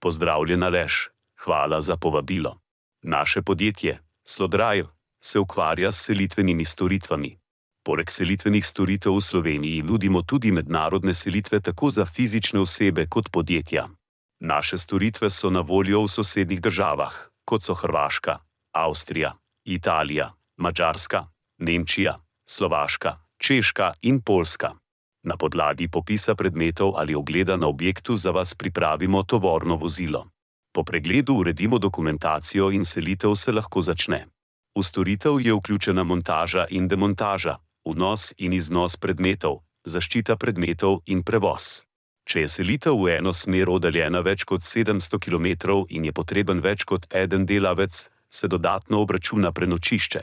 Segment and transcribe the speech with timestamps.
[0.00, 1.08] Pozdravljena Leš,
[1.44, 2.60] hvala za povabilo.
[3.02, 4.84] Naše podjetje, Slodraj,
[5.24, 7.38] se ukvarja s selitvenimi storitvami.
[7.84, 13.88] Poleg selitvenih storitev v Sloveniji nudimo tudi mednarodne selitve tako za fizične osebe kot podjetja.
[14.40, 17.14] Naše storitve so na voljo v sosednjih državah,
[17.44, 18.38] kot so Hrvaška,
[18.72, 21.26] Avstrija, Italija, Mačarska,
[21.58, 24.74] Nemčija, Slovaška, Češka in Poljska.
[25.22, 30.28] Na podlagi popisa predmetov ali ogleda na objektu za vas pripravimo tovorno vozilo.
[30.72, 34.26] Po pregledu uredimo dokumentacijo in selitev se lahko začne.
[34.78, 41.82] V storitev je vključena montaža in demontaža, vnos in iznos predmetov, zaščita predmetov in prevoz.
[42.24, 45.46] Če je selitev v eno smer oddaljena več kot 700 km
[45.88, 50.20] in je potreben več kot en delavec, se dodatno obračuna prenočišče.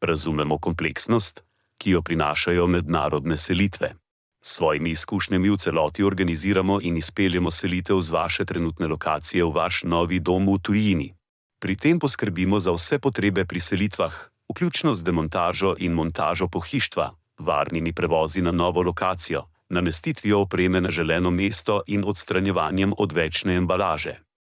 [0.00, 1.42] Razumemo kompleksnost,
[1.78, 3.96] ki jo prinašajo mednarodne selitve.
[4.42, 9.82] S svojimi izkušnjami v celoti organiziramo in izpeljemo selitev z vaše trenutne lokacije v vaš
[9.84, 11.14] novi dom v tujini.
[11.60, 14.14] Pri tem poskrbimo za vse potrebe pri selitvah,
[14.50, 21.30] vključno z demontažo in montažo pohištva, varnimi prevozi na novo lokacijo, namestitvijo opreme na želeno
[21.30, 24.14] mesto in odstranjevanjem odvečne embalaže.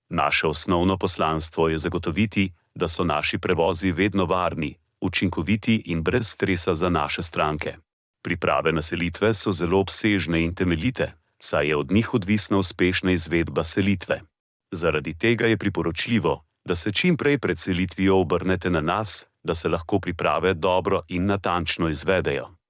[0.10, 6.76] Naše osnovno poslanstvo je zagotoviti, da so naši prevozi vedno varni, učinkoviti in brez stresa
[6.76, 7.76] za naše stranke.
[8.22, 13.64] Priprave na selitve so zelo obsežne in temeljite, saj je od njih odvisna uspešna izvedba
[13.64, 14.22] selitve.
[14.72, 19.69] Zaradi tega je priporočljivo, da se čim prej pred selitvijo obrnete na nas, da se
[19.69, 22.61] lahko priprave dobro in natančno izvedejo.